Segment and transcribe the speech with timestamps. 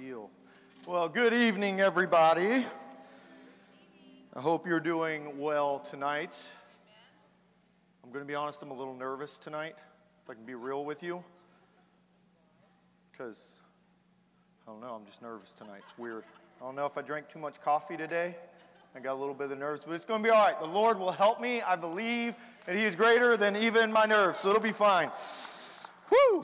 [0.00, 0.30] deal.
[0.86, 2.64] Well, good evening, everybody.
[4.34, 6.48] I hope you're doing well tonight.
[8.02, 9.76] I'm going to be honest, I'm a little nervous tonight,
[10.24, 11.22] if I can be real with you.
[13.10, 13.44] Because,
[14.66, 15.80] I don't know, I'm just nervous tonight.
[15.82, 16.24] It's weird.
[16.60, 18.34] I don't know if I drank too much coffee today.
[18.96, 20.58] I got a little bit of nerves, but it's going to be all right.
[20.58, 21.60] The Lord will help me.
[21.60, 22.34] I believe
[22.64, 25.10] that He is greater than even my nerves, so it'll be fine.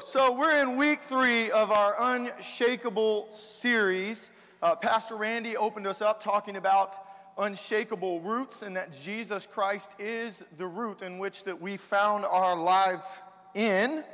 [0.00, 4.30] So we're in week three of our Unshakable series.
[4.62, 6.96] Uh, Pastor Randy opened us up talking about
[7.36, 12.56] unshakable roots and that Jesus Christ is the root in which that we found our
[12.56, 13.22] life
[13.54, 14.04] in.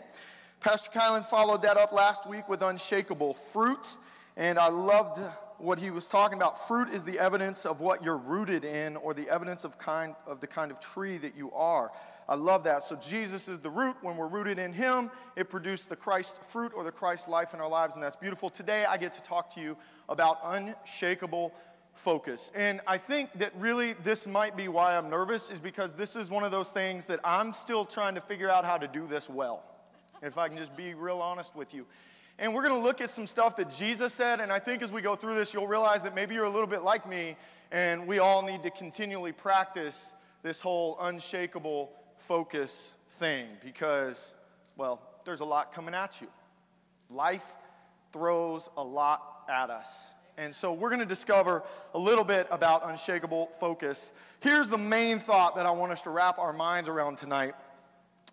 [0.59, 3.95] Pastor Kylan followed that up last week with unshakable fruit,
[4.37, 5.21] and I loved
[5.59, 6.67] what he was talking about.
[6.67, 10.41] Fruit is the evidence of what you're rooted in, or the evidence of kind of
[10.41, 11.93] the kind of tree that you are.
[12.29, 12.83] I love that.
[12.83, 13.97] So Jesus is the root.
[14.01, 17.61] When we're rooted in Him, it produced the Christ fruit or the Christ life in
[17.61, 18.49] our lives, and that's beautiful.
[18.49, 19.77] Today, I get to talk to you
[20.09, 21.53] about unshakable
[21.93, 22.51] focus.
[22.55, 26.31] And I think that really this might be why I'm nervous, is because this is
[26.31, 29.29] one of those things that I'm still trying to figure out how to do this
[29.29, 29.63] well.
[30.23, 31.87] If I can just be real honest with you.
[32.39, 34.91] And we're going to look at some stuff that Jesus said, and I think as
[34.91, 37.37] we go through this, you'll realize that maybe you're a little bit like me,
[37.71, 41.93] and we all need to continually practice this whole unshakable
[42.27, 44.33] focus thing because,
[44.77, 46.27] well, there's a lot coming at you.
[47.09, 47.45] Life
[48.13, 49.89] throws a lot at us.
[50.37, 51.63] And so we're going to discover
[51.95, 54.13] a little bit about unshakable focus.
[54.41, 57.55] Here's the main thought that I want us to wrap our minds around tonight.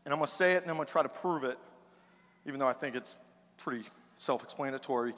[0.03, 1.59] And I'm going to say it and I'm going to try to prove it,
[2.47, 3.15] even though I think it's
[3.63, 3.85] pretty
[4.17, 5.13] self explanatory.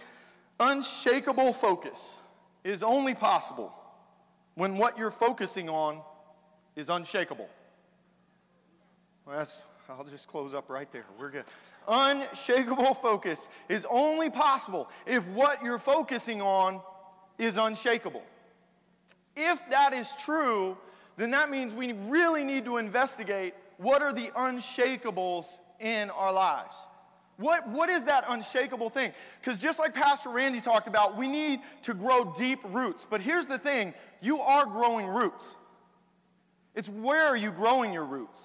[0.59, 2.16] Unshakable focus
[2.63, 3.73] is only possible
[4.55, 6.02] when what you're focusing on
[6.75, 7.50] is unshakable.
[9.25, 9.58] Well, that's,
[9.89, 11.05] I'll just close up right there.
[11.19, 11.45] We're good.
[11.88, 16.81] Unshakable focus is only possible if what you're focusing on
[17.38, 18.23] is unshakable.
[19.35, 20.78] If that is true,
[21.17, 25.46] then that means we really need to investigate what are the unshakables
[25.79, 26.75] in our lives.
[27.38, 29.11] What, what is that unshakable thing?
[29.39, 33.05] Because just like Pastor Randy talked about, we need to grow deep roots.
[33.09, 35.55] But here's the thing you are growing roots.
[36.75, 38.39] It's where are you growing your roots?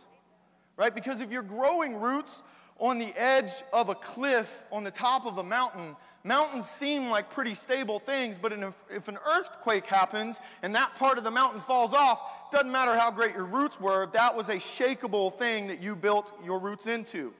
[0.78, 0.94] right?
[0.94, 2.42] Because if you're growing roots
[2.78, 7.28] on the edge of a cliff on the top of a mountain, mountains seem like
[7.28, 8.52] pretty stable things, but
[8.88, 13.10] if an earthquake happens and that part of the mountain falls off, doesn't matter how
[13.10, 17.34] great your roots were, that was a shakable thing that you built your roots into.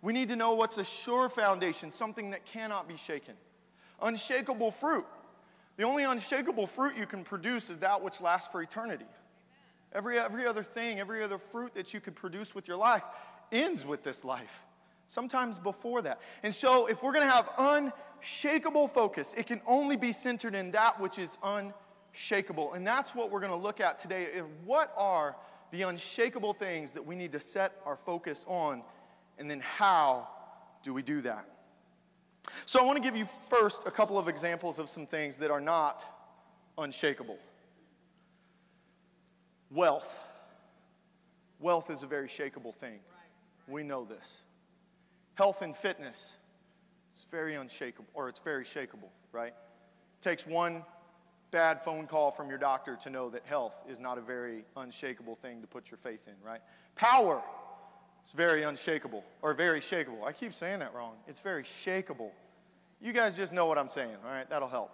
[0.00, 3.34] We need to know what's a sure foundation, something that cannot be shaken.
[4.00, 5.06] Unshakable fruit.
[5.76, 9.06] The only unshakable fruit you can produce is that which lasts for eternity.
[9.92, 13.02] Every, every other thing, every other fruit that you could produce with your life
[13.50, 14.64] ends with this life,
[15.06, 16.20] sometimes before that.
[16.42, 17.48] And so, if we're going to have
[18.20, 22.74] unshakable focus, it can only be centered in that which is unshakable.
[22.74, 24.42] And that's what we're going to look at today.
[24.64, 25.36] What are
[25.70, 28.82] the unshakable things that we need to set our focus on?
[29.38, 30.28] And then, how
[30.82, 31.46] do we do that?
[32.66, 35.50] So, I want to give you first a couple of examples of some things that
[35.50, 36.04] are not
[36.76, 37.38] unshakable.
[39.70, 40.18] Wealth.
[41.60, 43.00] Wealth is a very shakable thing.
[43.66, 44.42] We know this.
[45.34, 46.34] Health and fitness.
[47.14, 49.52] It's very unshakable, or it's very shakable, right?
[49.52, 50.84] It takes one
[51.50, 55.36] bad phone call from your doctor to know that health is not a very unshakable
[55.36, 56.60] thing to put your faith in, right?
[56.94, 57.42] Power.
[58.28, 60.22] It's very unshakable, or very shakable.
[60.22, 61.14] I keep saying that wrong.
[61.26, 62.28] It's very shakable.
[63.00, 64.46] You guys just know what I'm saying, all right?
[64.50, 64.90] That'll help.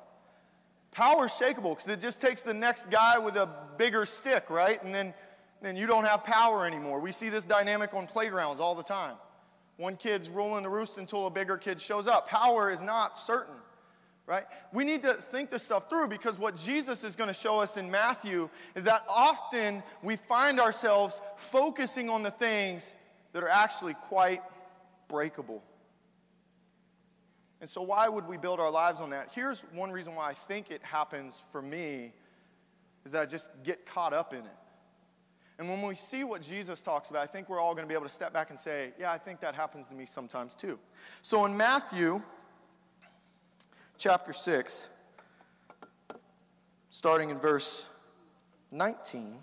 [0.92, 4.80] Power is shakable because it just takes the next guy with a bigger stick, right?
[4.84, 5.12] And then,
[5.60, 7.00] then you don't have power anymore.
[7.00, 9.16] We see this dynamic on playgrounds all the time.
[9.78, 12.28] One kid's ruling the roost until a bigger kid shows up.
[12.28, 13.56] Power is not certain,
[14.28, 14.44] right?
[14.72, 17.76] We need to think this stuff through because what Jesus is going to show us
[17.76, 22.94] in Matthew is that often we find ourselves focusing on the things
[23.34, 24.40] that are actually quite
[25.08, 25.62] breakable.
[27.60, 29.30] And so, why would we build our lives on that?
[29.34, 32.12] Here's one reason why I think it happens for me
[33.04, 34.56] is that I just get caught up in it.
[35.58, 37.94] And when we see what Jesus talks about, I think we're all going to be
[37.94, 40.78] able to step back and say, yeah, I think that happens to me sometimes too.
[41.22, 42.22] So in Matthew
[43.98, 44.88] chapter 6,
[46.88, 47.84] starting in verse
[48.72, 49.36] 19,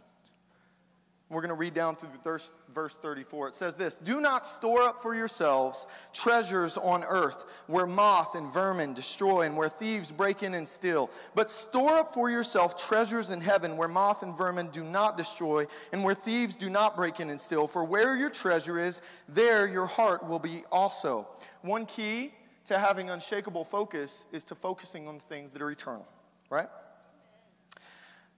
[1.32, 3.48] we're going to read down through verse, verse 34.
[3.48, 8.54] It says this Do not store up for yourselves treasures on earth where moth and
[8.54, 11.10] vermin destroy and where thieves break in and steal.
[11.34, 15.66] But store up for yourself treasures in heaven where moth and vermin do not destroy
[15.94, 17.66] and where thieves do not break in and steal.
[17.66, 21.30] For where your treasure is, there your heart will be also.
[21.62, 22.34] One key
[22.66, 26.06] to having unshakable focus is to focusing on things that are eternal,
[26.50, 26.68] right?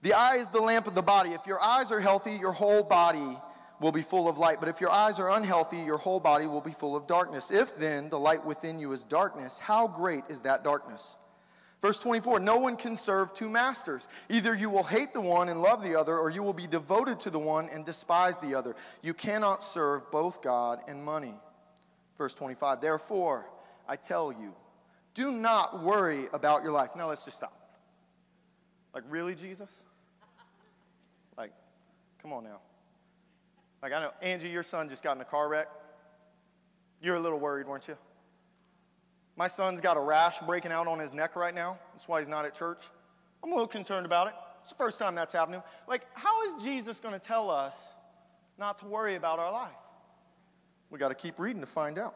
[0.03, 1.29] The eye is the lamp of the body.
[1.29, 3.37] If your eyes are healthy, your whole body
[3.79, 4.59] will be full of light.
[4.59, 7.51] But if your eyes are unhealthy, your whole body will be full of darkness.
[7.51, 11.15] If then the light within you is darkness, how great is that darkness?
[11.81, 14.09] Verse 24 No one can serve two masters.
[14.27, 17.17] Either you will hate the one and love the other, or you will be devoted
[17.21, 18.75] to the one and despise the other.
[19.01, 21.33] You cannot serve both God and money.
[22.17, 23.45] Verse 25 Therefore,
[23.87, 24.53] I tell you,
[25.13, 26.89] do not worry about your life.
[26.93, 27.57] Now let's just stop.
[28.93, 29.81] Like, really, Jesus?
[31.37, 31.51] Like,
[32.21, 32.59] come on now.
[33.81, 35.67] Like, I know, Angie, your son just got in a car wreck.
[37.01, 37.97] You're a little worried, weren't you?
[39.35, 41.77] My son's got a rash breaking out on his neck right now.
[41.93, 42.83] That's why he's not at church.
[43.43, 44.33] I'm a little concerned about it.
[44.61, 45.61] It's the first time that's happening.
[45.87, 47.75] Like, how is Jesus going to tell us
[48.57, 49.71] not to worry about our life?
[50.89, 52.15] We got to keep reading to find out.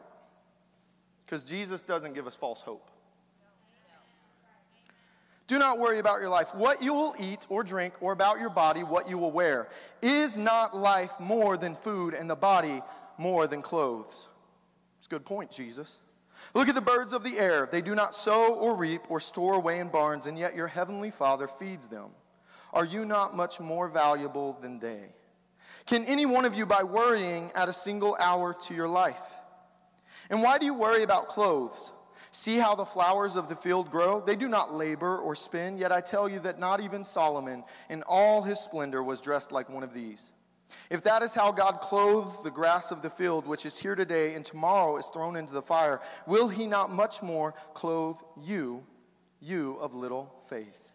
[1.26, 2.90] Because Jesus doesn't give us false hope.
[5.48, 8.50] Do not worry about your life, what you will eat or drink, or about your
[8.50, 9.68] body, what you will wear.
[10.02, 12.82] Is not life more than food, and the body
[13.16, 14.28] more than clothes?
[14.98, 15.96] It's a good point, Jesus.
[16.52, 17.66] Look at the birds of the air.
[17.70, 21.10] They do not sow or reap or store away in barns, and yet your heavenly
[21.10, 22.10] Father feeds them.
[22.74, 25.14] Are you not much more valuable than they?
[25.86, 29.16] Can any one of you, by worrying, add a single hour to your life?
[30.28, 31.92] And why do you worry about clothes?
[32.30, 34.20] See how the flowers of the field grow?
[34.20, 38.02] They do not labor or spin, yet I tell you that not even Solomon in
[38.02, 40.22] all his splendor was dressed like one of these.
[40.90, 44.34] If that is how God clothes the grass of the field, which is here today
[44.34, 48.84] and tomorrow is thrown into the fire, will he not much more clothe you,
[49.40, 50.87] you of little faith?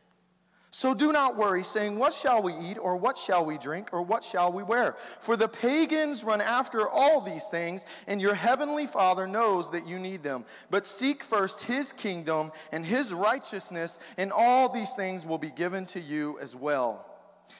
[0.75, 4.01] So do not worry, saying, What shall we eat, or what shall we drink, or
[4.01, 4.95] what shall we wear?
[5.19, 9.99] For the pagans run after all these things, and your heavenly Father knows that you
[9.99, 10.45] need them.
[10.71, 15.85] But seek first his kingdom and his righteousness, and all these things will be given
[15.85, 17.05] to you as well.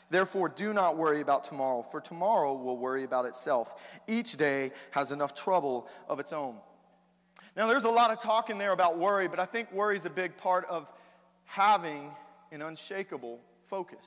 [0.09, 3.75] Therefore, do not worry about tomorrow, for tomorrow will worry about itself.
[4.07, 6.55] Each day has enough trouble of its own.
[7.55, 10.05] Now, there's a lot of talk in there about worry, but I think worry is
[10.07, 10.87] a big part of
[11.45, 12.09] having
[12.53, 14.05] an unshakable focus.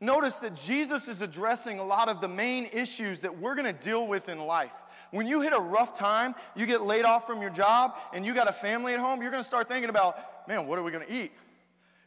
[0.00, 3.84] Notice that Jesus is addressing a lot of the main issues that we're going to
[3.84, 4.72] deal with in life.
[5.12, 8.34] When you hit a rough time, you get laid off from your job, and you
[8.34, 10.90] got a family at home, you're going to start thinking about, man, what are we
[10.90, 11.32] going to eat?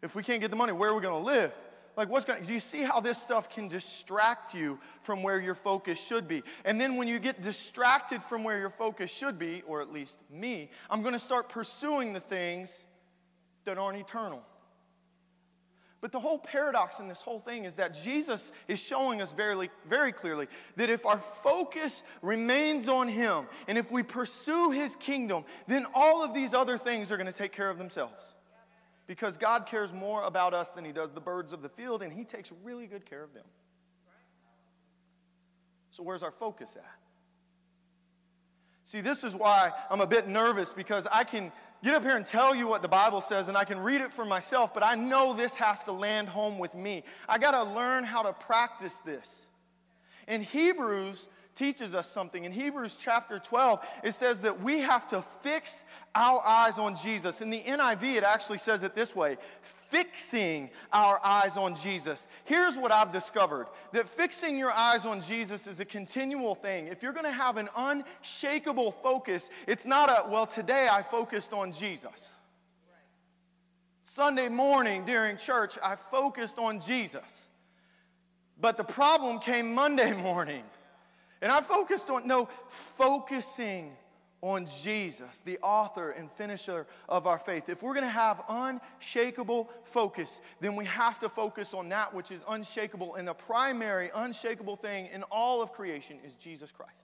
[0.02, 1.54] If we can't get the money, where are we going to live?
[1.96, 5.56] Like, what's going do you see how this stuff can distract you from where your
[5.56, 6.44] focus should be?
[6.64, 10.20] And then when you get distracted from where your focus should be, or at least
[10.30, 12.72] me, I'm going to start pursuing the things
[13.66, 14.44] that aren't eternal.
[16.00, 19.70] But the whole paradox in this whole thing is that Jesus is showing us very,
[19.90, 25.44] very clearly that if our focus remains on Him and if we pursue His kingdom,
[25.68, 28.36] then all of these other things are going to take care of themselves.
[29.08, 32.14] Because God cares more about us than He does the birds of the field, and
[32.14, 33.46] He takes really good care of them.
[35.92, 36.84] So, where's our focus at?
[38.88, 41.52] See, this is why I'm a bit nervous because I can
[41.84, 44.14] get up here and tell you what the Bible says and I can read it
[44.14, 47.04] for myself, but I know this has to land home with me.
[47.28, 49.30] I got to learn how to practice this.
[50.28, 52.46] In Hebrews teaches us something.
[52.46, 55.84] In Hebrews chapter 12, it says that we have to fix
[56.16, 57.42] our eyes on Jesus.
[57.42, 59.38] In the NIV, it actually says it this way
[59.90, 62.28] fixing our eyes on Jesus.
[62.44, 66.88] Here's what I've discovered that fixing your eyes on Jesus is a continual thing.
[66.88, 71.54] If you're going to have an unshakable focus, it's not a, well, today I focused
[71.54, 72.36] on Jesus.
[74.04, 77.50] Sunday morning during church, I focused on Jesus.
[78.60, 80.64] But the problem came Monday morning.
[81.42, 83.96] And I focused on, no, focusing
[84.42, 87.70] on Jesus, the author and finisher of our faith.
[87.70, 92.32] If we're going to have unshakable focus, then we have to focus on that which
[92.32, 93.16] is unshakable.
[93.16, 97.04] And the primary unshakable thing in all of creation is Jesus Christ.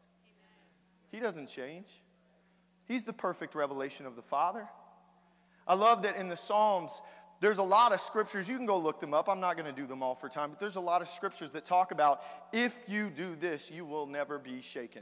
[1.11, 1.87] He doesn't change,
[2.85, 4.67] He's the perfect revelation of the Father.
[5.65, 7.01] I love that in the Psalms,
[7.43, 9.27] there's a lot of scriptures, you can go look them up.
[9.27, 11.49] I'm not going to do them all for time, but there's a lot of scriptures
[11.51, 12.21] that talk about
[12.53, 15.01] if you do this, you will never be shaken.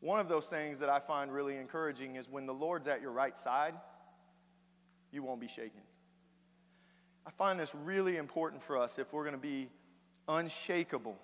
[0.00, 3.12] One of those things that I find really encouraging is when the Lord's at your
[3.12, 3.74] right side,
[5.12, 5.82] you won't be shaken.
[7.24, 9.68] I find this really important for us if we're going to be
[10.26, 11.16] unshakable.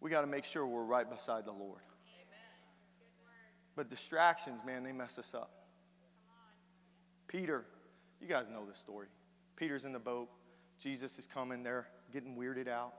[0.00, 1.82] We got to make sure we're right beside the Lord.
[3.76, 5.50] But distractions, man, they mess us up.
[7.26, 7.66] Peter
[8.20, 9.06] you guys know this story.
[9.56, 10.28] Peter's in the boat.
[10.80, 11.62] Jesus is coming.
[11.62, 12.92] They're getting weirded out.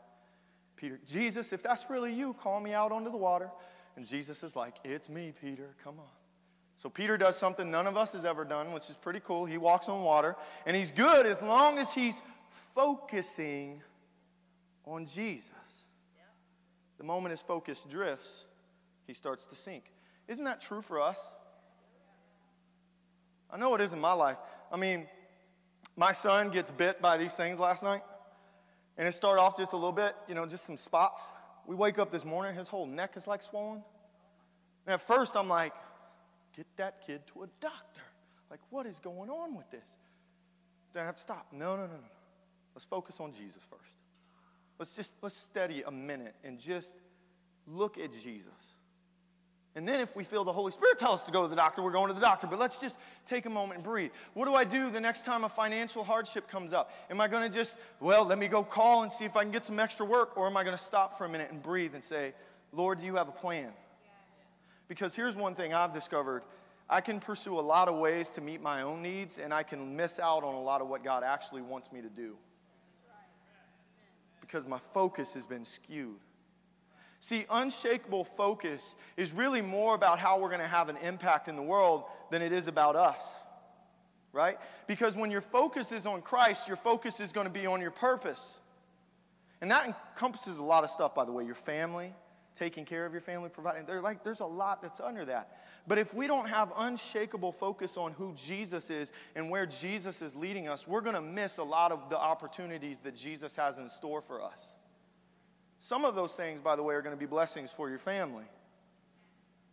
[0.76, 3.50] Peter, Jesus, if that's really you, call me out onto the water.
[3.96, 5.76] And Jesus is like, It's me, Peter.
[5.84, 6.08] Come on.
[6.78, 9.46] So Peter does something none of us has ever done, which is pretty cool.
[9.46, 12.22] He walks on water, and he's good as long as he's
[12.74, 13.82] focusing
[14.86, 15.52] on Jesus.
[16.98, 18.46] The moment his focus drifts,
[19.08, 19.84] he starts to sink.
[20.30, 21.20] Isn't that true for us?
[23.52, 24.38] I know it is in my life.
[24.72, 25.08] I mean,
[25.96, 28.02] my son gets bit by these things last night,
[28.98, 31.34] and it started off just a little bit, you know, just some spots.
[31.66, 33.84] We wake up this morning, his whole neck is like swollen.
[34.86, 35.74] And at first, I'm like,
[36.56, 38.02] get that kid to a doctor.
[38.50, 39.88] Like, what is going on with this?
[40.94, 41.48] Then I have to stop.
[41.52, 42.10] No, no, no, no.
[42.74, 43.94] Let's focus on Jesus first.
[44.80, 46.96] Let's just let's study a minute and just
[47.68, 48.79] look at Jesus.
[49.76, 51.82] And then if we feel the Holy Spirit tell us to go to the doctor,
[51.82, 52.48] we're going to the doctor.
[52.48, 54.12] But let's just take a moment and breathe.
[54.34, 56.92] What do I do the next time a financial hardship comes up?
[57.10, 59.52] Am I going to just, well, let me go call and see if I can
[59.52, 60.36] get some extra work?
[60.38, 62.34] Or am I going to stop for a minute and breathe and say,
[62.74, 63.70] Lord, do you have a plan?
[64.88, 66.44] Because here's one thing I've discovered
[66.90, 69.96] I can pursue a lot of ways to meet my own needs, and I can
[69.96, 72.36] miss out on a lot of what God actually wants me to do.
[74.42, 76.18] Because my focus has been skewed.
[77.20, 81.56] See, unshakable focus is really more about how we're going to have an impact in
[81.56, 83.24] the world than it is about us.
[84.32, 84.58] Right?
[84.88, 87.92] Because when your focus is on Christ, your focus is going to be on your
[87.92, 88.54] purpose.
[89.60, 92.14] And that encompasses a lot of stuff, by the way your family,
[92.56, 93.86] taking care of your family, providing.
[93.86, 95.58] They're like, there's a lot that's under that.
[95.88, 100.36] But if we don't have unshakable focus on who Jesus is and where Jesus is
[100.36, 103.90] leading us, we're going to miss a lot of the opportunities that Jesus has in
[103.90, 104.62] store for us.
[105.80, 108.44] Some of those things, by the way, are going to be blessings for your family.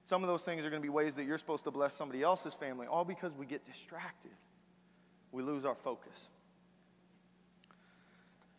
[0.04, 2.22] Some of those things are going to be ways that you're supposed to bless somebody
[2.22, 4.30] else's family, all because we get distracted.
[5.32, 6.28] We lose our focus.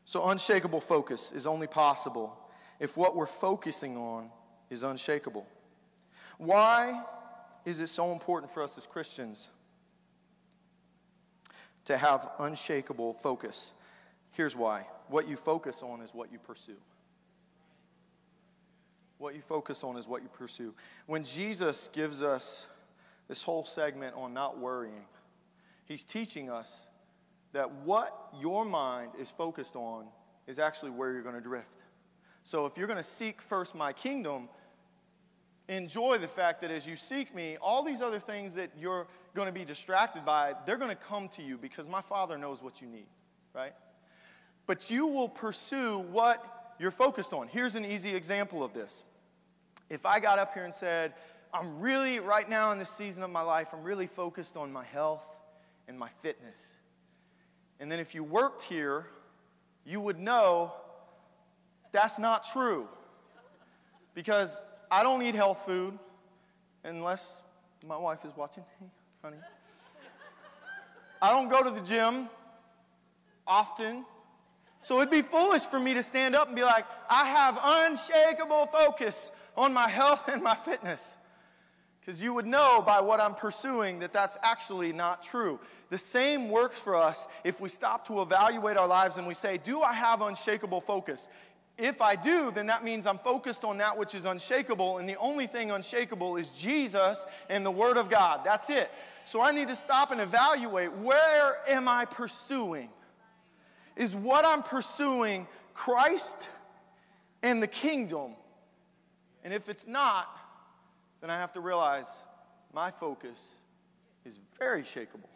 [0.04, 2.38] So, unshakable focus is only possible
[2.80, 4.30] if what we're focusing on
[4.70, 5.48] is unshakable.
[6.38, 7.02] Why
[7.66, 9.50] is it so important for us as Christians
[11.86, 13.72] to have unshakable focus?
[14.32, 16.78] Here's why what you focus on is what you pursue.
[19.18, 20.74] What you focus on is what you pursue.
[21.06, 22.68] When Jesus gives us
[23.28, 25.06] this whole segment on not worrying,
[25.86, 26.72] he's teaching us
[27.54, 30.06] that what your mind is focused on
[30.46, 31.84] is actually where you're going to drift.
[32.44, 34.50] So if you're going to seek first my kingdom,
[35.68, 39.48] enjoy the fact that as you seek me, all these other things that you're going
[39.48, 42.82] to be distracted by, they're going to come to you because my Father knows what
[42.82, 43.08] you need,
[43.54, 43.74] right?
[44.66, 47.48] But you will pursue what you're focused on.
[47.48, 49.04] Here's an easy example of this
[49.90, 51.14] if I got up here and said,
[51.54, 54.84] I'm really, right now in this season of my life, I'm really focused on my
[54.84, 55.26] health
[55.88, 56.62] and my fitness.
[57.80, 59.08] And then if you worked here,
[59.86, 60.74] you would know
[61.92, 62.88] that's not true.
[64.14, 64.60] Because
[64.92, 65.98] I don't eat health food
[66.84, 67.34] unless
[67.86, 68.64] my wife is watching.
[68.80, 68.88] Hey,
[69.24, 69.38] honey.
[71.22, 72.30] I don't go to the gym
[73.46, 74.06] often.
[74.82, 78.68] So it'd be foolish for me to stand up and be like, I have unshakable
[78.68, 81.18] focus on my health and my fitness.
[82.00, 85.60] Because you would know by what I'm pursuing that that's actually not true.
[85.90, 89.58] The same works for us if we stop to evaluate our lives and we say,
[89.58, 91.28] Do I have unshakable focus?
[91.78, 95.18] If I do, then that means I'm focused on that which is unshakable, and the
[95.18, 98.42] only thing unshakable is Jesus and the Word of God.
[98.44, 98.90] That's it.
[99.26, 102.90] So I need to stop and evaluate where am I pursuing?
[103.96, 106.48] Is what I'm pursuing Christ
[107.44, 108.32] and the kingdom?
[109.48, 110.28] And if it's not,
[111.22, 112.10] then I have to realize
[112.74, 113.42] my focus
[114.26, 115.30] is very shakable.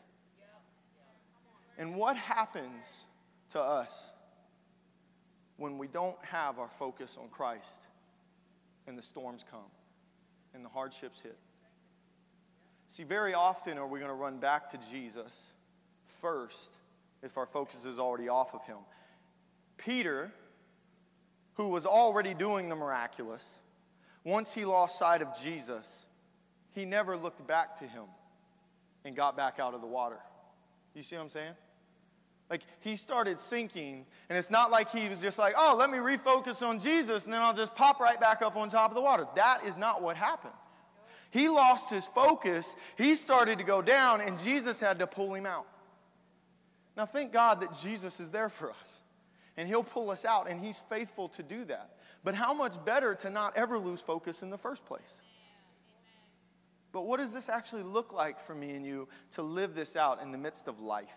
[1.77, 3.06] And what happens
[3.53, 4.12] to us
[5.56, 7.86] when we don't have our focus on Christ
[8.86, 9.72] and the storms come
[10.53, 11.38] and the hardships hit?
[12.89, 15.39] See, very often are we going to run back to Jesus
[16.20, 16.68] first
[17.24, 18.80] if our focus is already off of Him.
[19.77, 20.34] Peter,
[21.53, 23.46] who was already doing the miraculous,
[24.24, 26.06] once he lost sight of Jesus,
[26.72, 28.06] he never looked back to him
[29.04, 30.20] and got back out of the water.
[30.94, 31.54] You see what I'm saying?
[32.50, 35.98] Like he started sinking, and it's not like he was just like, oh, let me
[35.98, 39.01] refocus on Jesus, and then I'll just pop right back up on top of the
[39.01, 39.25] water.
[39.36, 40.54] That is not what happened.
[41.30, 45.46] He lost his focus, he started to go down, and Jesus had to pull him
[45.46, 45.66] out.
[46.98, 49.00] Now, thank God that Jesus is there for us,
[49.58, 51.91] and he'll pull us out, and he's faithful to do that.
[52.24, 55.22] But how much better to not ever lose focus in the first place?
[56.91, 60.22] But what does this actually look like for me and you to live this out
[60.22, 61.10] in the midst of life?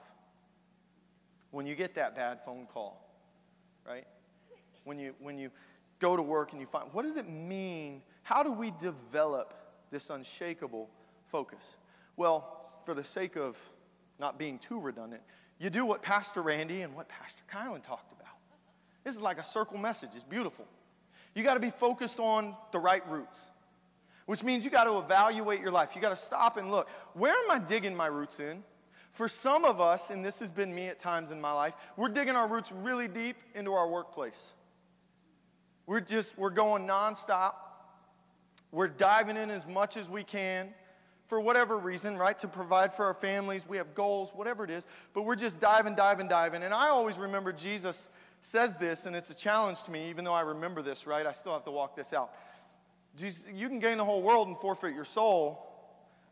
[1.50, 3.04] When you get that bad phone call,
[3.86, 4.06] right?
[4.84, 5.50] When you, when you
[5.98, 8.02] go to work and you find, what does it mean?
[8.22, 9.54] How do we develop
[9.90, 10.88] this unshakable
[11.30, 11.64] focus?
[12.16, 13.58] Well, for the sake of
[14.18, 15.22] not being too redundant,
[15.58, 18.23] you do what Pastor Randy and what Pastor Kylan talked about.
[19.04, 20.66] This is like a circle message, it's beautiful.
[21.34, 23.38] You got to be focused on the right roots,
[24.26, 25.94] which means you got to evaluate your life.
[25.94, 28.62] You got to stop and look where am I digging my roots in?
[29.12, 32.08] For some of us, and this has been me at times in my life, we're
[32.08, 34.52] digging our roots really deep into our workplace.
[35.86, 37.52] We're just, we're going nonstop.
[38.72, 40.70] We're diving in as much as we can
[41.26, 42.36] for whatever reason, right?
[42.38, 43.68] To provide for our families.
[43.68, 44.84] We have goals, whatever it is.
[45.12, 46.62] But we're just diving, diving, diving.
[46.64, 48.08] And I always remember Jesus
[48.44, 51.26] says this, and it's a challenge to me, even though I remember this, right?
[51.26, 52.30] I still have to walk this out.
[53.16, 55.66] Jesus, you can gain the whole world and forfeit your soul.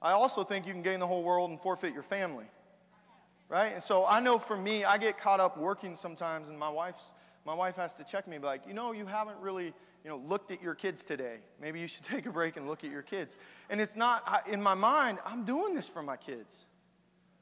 [0.00, 2.46] I also think you can gain the whole world and forfeit your family.
[3.48, 3.74] Right?
[3.74, 7.12] And so I know for me, I get caught up working sometimes, and my wife's
[7.44, 10.18] my wife has to check me, be like, you know, you haven't really, you know,
[10.28, 11.38] looked at your kids today.
[11.60, 13.36] Maybe you should take a break and look at your kids.
[13.68, 16.66] And it's not, I, in my mind, I'm doing this for my kids.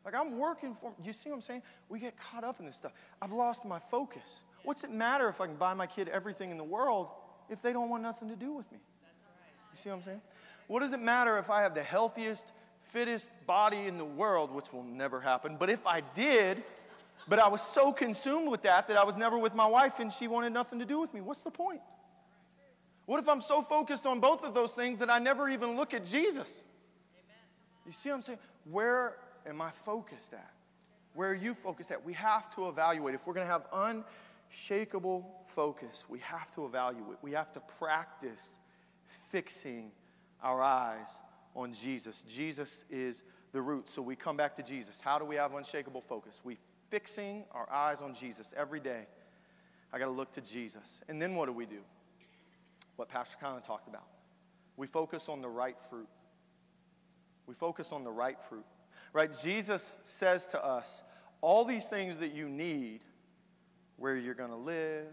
[0.05, 1.63] Like I'm working for, you see what I'm saying?
[1.89, 2.93] We get caught up in this stuff.
[3.21, 4.43] I've lost my focus.
[4.63, 7.09] What's it matter if I can buy my kid everything in the world
[7.49, 8.79] if they don't want nothing to do with me?
[9.73, 10.21] You see what I'm saying?
[10.67, 12.45] What does it matter if I have the healthiest,
[12.93, 16.63] fittest body in the world, which will never happen, but if I did,
[17.29, 20.13] but I was so consumed with that that I was never with my wife and
[20.13, 21.21] she wanted nothing to do with me.
[21.21, 21.81] What's the point?
[23.07, 25.95] What if I'm so focused on both of those things that I never even look
[25.95, 26.55] at Jesus?
[27.85, 28.39] You see what I'm saying?
[28.71, 29.17] Where
[29.49, 30.53] am I focused at?
[31.15, 32.05] Where are you focused at?
[32.05, 33.15] We have to evaluate.
[33.15, 33.65] If we're going to have
[34.51, 37.19] unshakable focus, we have to evaluate.
[37.23, 38.51] We have to practice
[39.31, 39.91] fixing
[40.43, 41.09] our eyes
[41.55, 42.23] on Jesus.
[42.29, 43.89] Jesus is the root.
[43.89, 44.99] So we come back to Jesus.
[45.01, 46.41] How do we have unshakable focus?
[46.45, 46.59] We
[46.91, 49.07] fixing our eyes on Jesus every day.
[49.93, 51.01] I got to look to Jesus.
[51.09, 51.81] And then what do we do?
[52.97, 54.07] What Pastor Colin talked about.
[54.77, 56.09] We focus on the right fruit.
[57.47, 58.65] We focus on the right fruit.
[59.13, 59.37] Right?
[59.43, 61.03] Jesus says to us,
[61.41, 63.01] all these things that you need,
[64.01, 65.07] where you're going to live,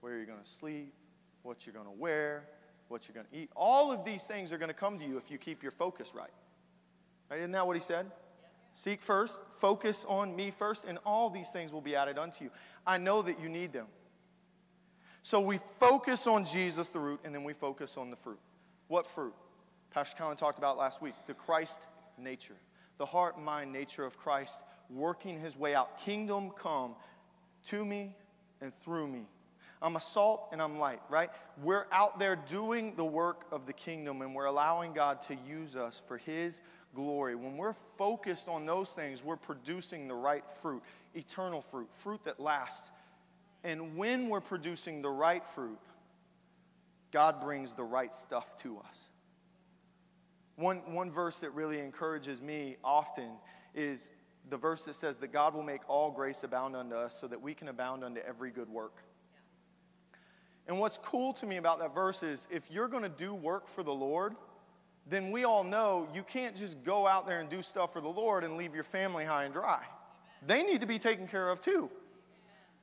[0.00, 0.94] where you're going to sleep,
[1.42, 2.44] what you're going to wear,
[2.88, 5.18] what you're going to eat, all of these things are going to come to you
[5.18, 6.30] if you keep your focus right.
[7.28, 7.40] Right?
[7.40, 8.06] Isn't that what he said?
[8.72, 12.50] Seek first, focus on me first, and all these things will be added unto you.
[12.86, 13.86] I know that you need them.
[15.22, 18.38] So we focus on Jesus, the root, and then we focus on the fruit.
[18.86, 19.34] What fruit?
[19.90, 21.80] Pastor Colin talked about last week the Christ
[22.16, 22.54] nature,
[22.96, 26.00] the heart mind nature of Christ working his way out.
[26.00, 26.94] Kingdom come
[27.66, 28.14] to me
[28.60, 29.22] and through me.
[29.82, 31.30] I'm a salt and I'm light, right?
[31.62, 35.74] We're out there doing the work of the kingdom and we're allowing God to use
[35.74, 36.60] us for his
[36.94, 37.34] glory.
[37.34, 40.82] When we're focused on those things, we're producing the right fruit,
[41.14, 42.90] eternal fruit, fruit that lasts.
[43.64, 45.78] And when we're producing the right fruit,
[47.10, 49.00] God brings the right stuff to us.
[50.56, 53.30] One, one verse that really encourages me often
[53.74, 54.12] is
[54.50, 57.40] the verse that says that God will make all grace abound unto us so that
[57.40, 58.96] we can abound unto every good work.
[60.66, 63.68] And what's cool to me about that verse is if you're going to do work
[63.68, 64.34] for the Lord,
[65.08, 68.08] then we all know you can't just go out there and do stuff for the
[68.08, 69.82] Lord and leave your family high and dry.
[70.46, 71.90] They need to be taken care of too.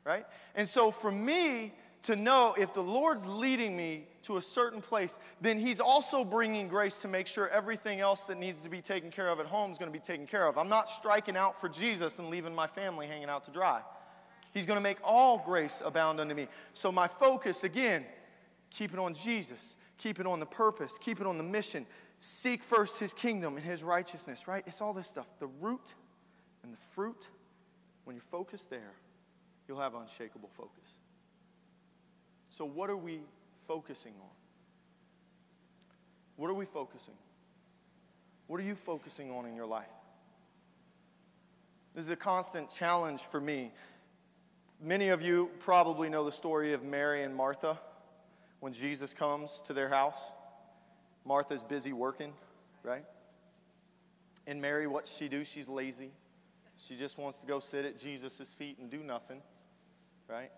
[0.03, 0.25] Right?
[0.55, 1.73] And so for me
[2.03, 6.67] to know if the Lord's leading me to a certain place, then He's also bringing
[6.67, 9.71] grace to make sure everything else that needs to be taken care of at home
[9.71, 10.57] is going to be taken care of.
[10.57, 13.81] I'm not striking out for Jesus and leaving my family hanging out to dry.
[14.53, 16.47] He's going to make all grace abound unto me.
[16.73, 18.05] So my focus, again,
[18.69, 21.85] keep it on Jesus, keep it on the purpose, keep it on the mission,
[22.19, 24.63] Seek first his kingdom and his righteousness, right?
[24.65, 25.27] It's all this stuff.
[25.39, 25.93] The root
[26.63, 27.27] and the fruit,
[28.05, 28.93] when you're focused there,
[29.67, 30.96] you'll have unshakable focus.
[32.57, 33.19] So, what are we
[33.67, 34.29] focusing on?
[36.37, 37.13] What are we focusing?
[38.47, 39.85] What are you focusing on in your life?
[41.93, 43.71] This is a constant challenge for me.
[44.81, 47.77] Many of you probably know the story of Mary and Martha
[48.59, 50.31] when Jesus comes to their house.
[51.25, 52.33] Martha's busy working,
[52.81, 53.05] right?
[54.47, 55.45] And Mary, what she do?
[55.45, 56.09] She's lazy.
[56.87, 59.43] She just wants to go sit at Jesus' feet and do nothing,
[60.27, 60.49] right?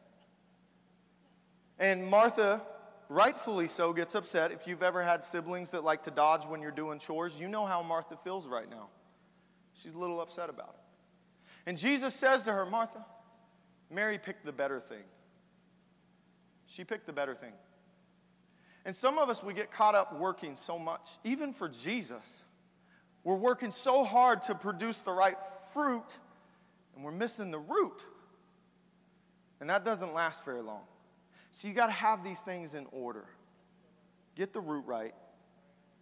[1.79, 2.61] And Martha,
[3.07, 4.51] rightfully so, gets upset.
[4.51, 7.65] If you've ever had siblings that like to dodge when you're doing chores, you know
[7.65, 8.89] how Martha feels right now.
[9.73, 10.81] She's a little upset about it.
[11.65, 13.05] And Jesus says to her, Martha,
[13.89, 15.03] Mary picked the better thing.
[16.65, 17.53] She picked the better thing.
[18.85, 22.43] And some of us, we get caught up working so much, even for Jesus.
[23.23, 25.37] We're working so hard to produce the right
[25.73, 26.17] fruit,
[26.95, 28.05] and we're missing the root.
[29.59, 30.81] And that doesn't last very long.
[31.51, 33.25] So you got to have these things in order.
[34.35, 35.13] Get the root right,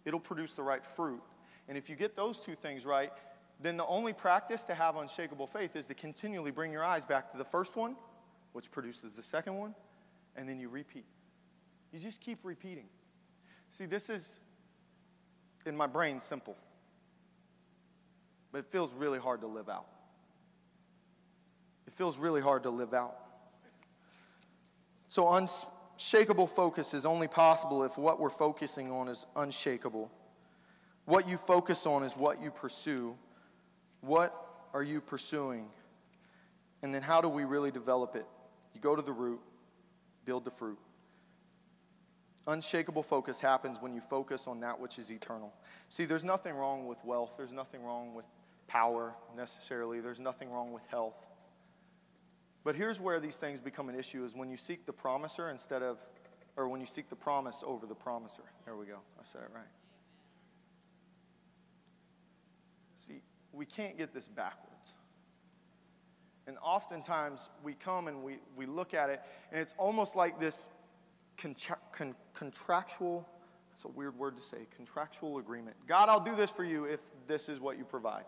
[0.04, 1.22] it'll produce the right fruit.
[1.68, 3.12] And if you get those two things right,
[3.60, 7.32] then the only practice to have unshakable faith is to continually bring your eyes back
[7.32, 7.96] to the first one,
[8.52, 9.74] which produces the second one,
[10.36, 11.04] and then you repeat.
[11.92, 12.86] You just keep repeating.
[13.72, 14.28] See, this is,
[15.66, 16.56] in my brain, simple,
[18.52, 19.86] but it feels really hard to live out.
[21.86, 23.16] It feels really hard to live out.
[25.18, 30.12] So, unshakable focus is only possible if what we're focusing on is unshakable.
[31.06, 33.16] What you focus on is what you pursue.
[34.00, 34.32] What
[34.72, 35.70] are you pursuing?
[36.84, 38.26] And then, how do we really develop it?
[38.76, 39.40] You go to the root,
[40.24, 40.78] build the fruit.
[42.46, 45.52] Unshakable focus happens when you focus on that which is eternal.
[45.88, 48.26] See, there's nothing wrong with wealth, there's nothing wrong with
[48.68, 51.27] power necessarily, there's nothing wrong with health.
[52.68, 55.82] But here's where these things become an issue is when you seek the promiser instead
[55.82, 55.96] of,
[56.54, 58.42] or when you seek the promise over the promiser.
[58.66, 58.98] There we go.
[59.18, 59.64] I said it right.
[62.98, 63.22] See,
[63.54, 64.92] we can't get this backwards.
[66.46, 70.68] And oftentimes we come and we, we look at it, and it's almost like this
[71.38, 73.26] contra- con- contractual,
[73.70, 75.74] that's a weird word to say, contractual agreement.
[75.86, 78.24] God, I'll do this for you if this is what you provide.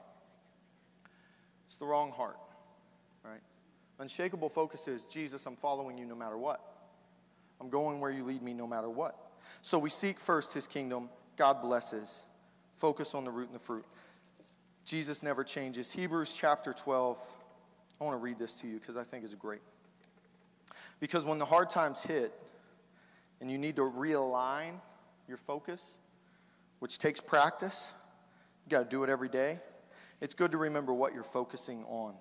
[1.66, 2.38] It's the wrong heart,
[3.22, 3.42] right?
[4.00, 6.60] Unshakable focus is Jesus, I'm following you no matter what.
[7.60, 9.14] I'm going where you lead me no matter what.
[9.60, 11.10] So we seek first his kingdom.
[11.36, 12.20] God blesses.
[12.78, 13.84] Focus on the root and the fruit.
[14.86, 15.90] Jesus never changes.
[15.90, 17.18] Hebrews chapter 12.
[18.00, 19.60] I want to read this to you because I think it's great.
[20.98, 22.32] Because when the hard times hit
[23.42, 24.72] and you need to realign
[25.28, 25.82] your focus,
[26.78, 27.88] which takes practice,
[28.64, 29.58] you got to do it every day.
[30.22, 32.14] It's good to remember what you're focusing on.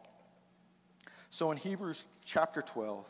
[1.31, 3.05] So in Hebrews chapter 12,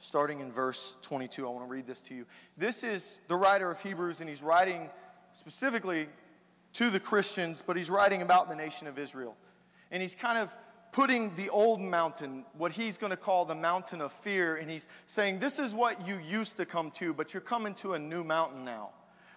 [0.00, 2.26] starting in verse 22, I want to read this to you.
[2.56, 4.90] This is the writer of Hebrews, and he's writing
[5.32, 6.08] specifically
[6.74, 9.36] to the Christians, but he's writing about the nation of Israel.
[9.92, 10.50] And he's kind of
[10.90, 14.88] putting the old mountain, what he's going to call the mountain of fear, and he's
[15.06, 18.24] saying, This is what you used to come to, but you're coming to a new
[18.24, 18.90] mountain now.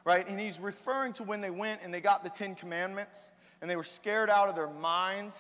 [0.06, 0.28] Right?
[0.28, 3.26] And he's referring to when they went and they got the Ten Commandments,
[3.62, 5.36] and they were scared out of their minds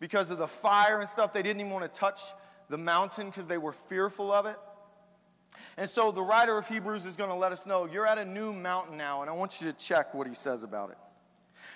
[0.00, 1.32] because of the fire and stuff.
[1.32, 2.22] They didn't even want to touch
[2.68, 4.56] the mountain because they were fearful of it.
[5.76, 8.24] And so the writer of Hebrews is going to let us know you're at a
[8.24, 10.98] new mountain now, and I want you to check what he says about it.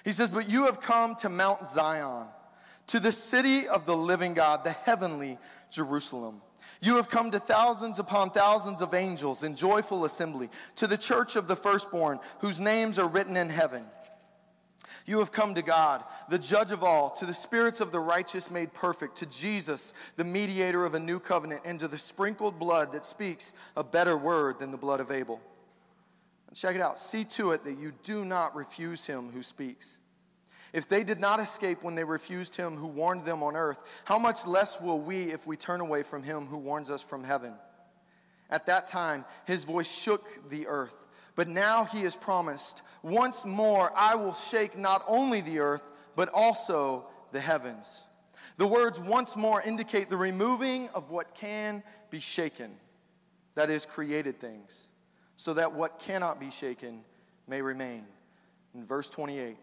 [0.05, 2.27] He says, But you have come to Mount Zion,
[2.89, 5.39] to the city of the living God, the heavenly
[5.71, 6.43] Jerusalem.
[6.83, 11.37] You have come to thousands upon thousands of angels in joyful assembly, to the church
[11.37, 13.85] of the firstborn, whose names are written in heaven.
[15.11, 18.49] You have come to God, the judge of all, to the spirits of the righteous
[18.49, 22.93] made perfect, to Jesus, the mediator of a new covenant, and to the sprinkled blood
[22.93, 25.41] that speaks a better word than the blood of Abel.
[26.47, 27.01] And check it out.
[27.01, 29.89] See to it that you do not refuse him who speaks.
[30.73, 34.17] If they did not escape when they refused him who warned them on earth, how
[34.21, 37.55] much less will we if we turn away from him who warns us from heaven?
[38.49, 41.09] At that time, his voice shook the earth.
[41.41, 46.29] But now he has promised, once more I will shake not only the earth, but
[46.35, 48.03] also the heavens.
[48.59, 52.73] The words once more indicate the removing of what can be shaken,
[53.55, 54.89] that is, created things,
[55.37, 57.01] so that what cannot be shaken
[57.49, 58.05] may remain.
[58.75, 59.57] In verse 28,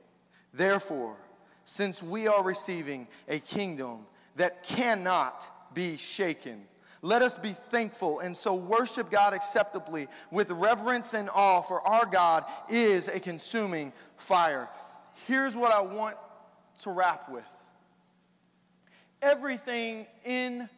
[0.55, 1.15] therefore,
[1.65, 6.63] since we are receiving a kingdom that cannot be shaken,
[7.01, 12.05] let us be thankful and so worship God acceptably with reverence and awe, for our
[12.05, 14.67] God is a consuming fire.
[15.27, 16.17] Here's what I want
[16.83, 17.45] to wrap with
[19.21, 20.69] everything in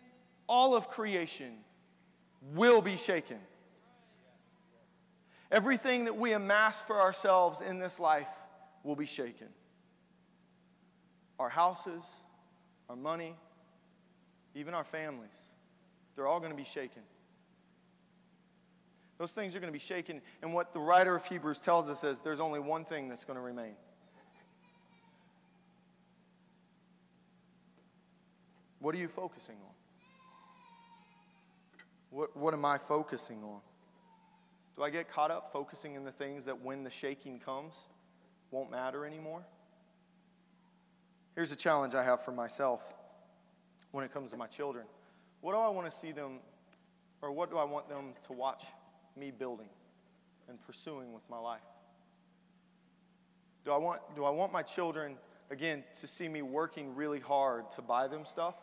[0.47, 1.53] all of creation
[2.53, 3.38] will be shaken.
[5.51, 8.27] Everything that we amass for ourselves in this life
[8.84, 9.47] will be shaken.
[11.39, 12.03] Our houses,
[12.89, 13.36] our money,
[14.55, 15.36] even our families.
[16.19, 17.01] They're all going to be shaken.
[19.19, 20.19] Those things are going to be shaken.
[20.41, 23.38] And what the writer of Hebrews tells us is there's only one thing that's going
[23.38, 23.75] to remain.
[28.79, 29.71] What are you focusing on?
[32.10, 33.62] What, what am I focusing on?
[34.75, 37.75] Do I get caught up focusing in the things that when the shaking comes
[38.51, 39.45] won't matter anymore?
[41.34, 42.84] Here's a challenge I have for myself
[43.91, 44.84] when it comes to my children.
[45.41, 46.39] What do I want to see them,
[47.21, 48.63] or what do I want them to watch
[49.15, 49.69] me building
[50.47, 51.62] and pursuing with my life?
[53.65, 55.15] Do I want, do I want my children,
[55.52, 58.56] again, to see me working really hard to buy them stuff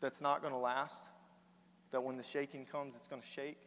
[0.00, 0.96] that's not going to last?
[1.92, 3.58] That when the shaking comes, it's going to shake?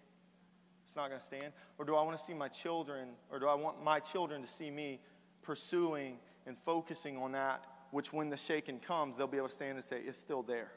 [0.86, 1.54] It's not going to stand?
[1.78, 4.48] Or do I want to see my children, or do I want my children to
[4.48, 5.00] see me
[5.42, 9.76] pursuing and focusing on that, which when the shaking comes, they'll be able to stand
[9.76, 10.72] and say, it's still there.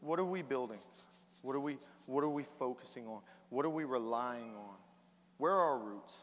[0.00, 0.80] What are we building?
[1.42, 3.20] What are we, what are we focusing on?
[3.48, 4.76] What are we relying on?
[5.38, 6.14] Where are our roots?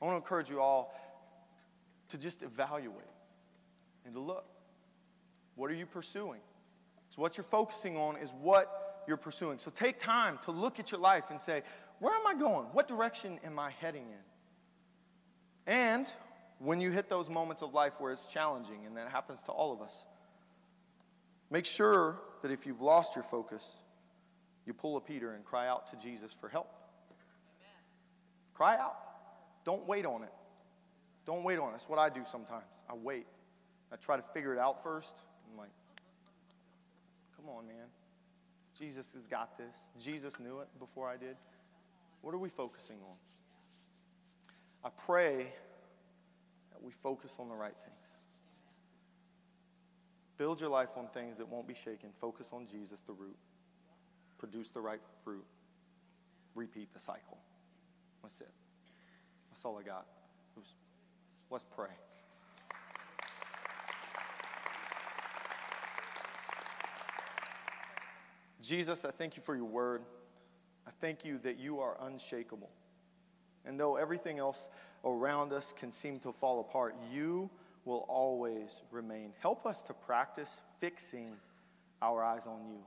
[0.00, 0.94] I want to encourage you all
[2.08, 2.98] to just evaluate
[4.04, 4.46] and to look.
[5.54, 6.40] What are you pursuing?
[7.10, 9.58] So, what you're focusing on is what you're pursuing.
[9.58, 11.62] So, take time to look at your life and say,
[11.98, 12.66] where am I going?
[12.72, 15.72] What direction am I heading in?
[15.72, 16.12] And
[16.58, 19.72] when you hit those moments of life where it's challenging, and that happens to all
[19.72, 20.04] of us,
[21.50, 23.68] make sure that if you've lost your focus,
[24.66, 26.72] you pull a Peter and cry out to Jesus for help.
[27.10, 27.74] Amen.
[28.54, 28.96] Cry out.
[29.64, 30.32] Don't wait on it.
[31.24, 31.72] Don't wait on it.
[31.72, 32.64] That's what I do sometimes.
[32.88, 33.26] I wait.
[33.92, 35.12] I try to figure it out first.
[35.50, 35.70] I'm like,
[37.36, 37.86] come on, man.
[38.78, 39.76] Jesus has got this.
[40.02, 41.36] Jesus knew it before I did.
[42.22, 43.16] What are we focusing on?
[44.84, 45.52] I pray
[46.72, 48.14] that we focus on the right things.
[50.38, 52.10] Build your life on things that won't be shaken.
[52.20, 53.36] Focus on Jesus, the root.
[54.38, 55.44] Produce the right fruit.
[56.54, 57.38] Repeat the cycle.
[58.22, 58.50] That's it.
[59.50, 60.06] That's all I got.
[60.56, 60.72] Was,
[61.50, 61.88] let's pray.
[68.60, 70.02] Jesus, I thank you for your word.
[70.86, 72.70] I thank you that you are unshakable.
[73.64, 74.70] And though everything else
[75.04, 77.50] around us can seem to fall apart, you
[77.84, 79.32] will always remain.
[79.40, 81.32] Help us to practice fixing
[82.00, 82.78] our eyes on you,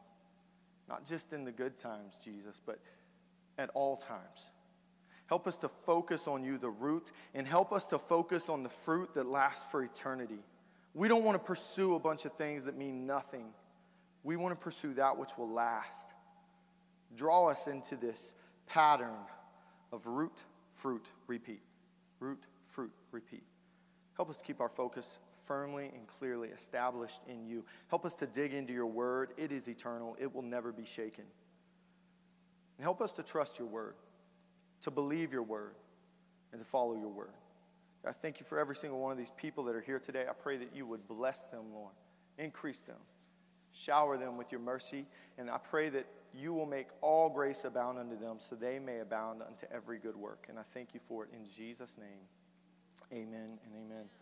[0.87, 2.79] not just in the good times, Jesus, but
[3.57, 4.51] at all times.
[5.27, 8.69] Help us to focus on you, the root, and help us to focus on the
[8.69, 10.39] fruit that lasts for eternity.
[10.93, 13.45] We don't want to pursue a bunch of things that mean nothing.
[14.23, 16.13] We want to pursue that which will last.
[17.15, 18.33] Draw us into this
[18.67, 19.15] pattern
[19.91, 21.61] of root, fruit, repeat.
[22.19, 23.43] Root, fruit, repeat.
[24.15, 27.63] Help us to keep our focus firmly and clearly established in you.
[27.89, 29.31] Help us to dig into your word.
[29.37, 31.25] It is eternal, it will never be shaken.
[32.77, 33.95] And help us to trust your word,
[34.81, 35.75] to believe your word,
[36.51, 37.33] and to follow your word.
[38.07, 40.25] I thank you for every single one of these people that are here today.
[40.29, 41.93] I pray that you would bless them, Lord,
[42.37, 42.97] increase them,
[43.73, 45.05] shower them with your mercy,
[45.37, 48.99] and I pray that you will make all grace abound unto them so they may
[48.99, 50.45] abound unto every good work.
[50.49, 52.27] And I thank you for it in Jesus' name.
[53.13, 54.09] Amen and amen.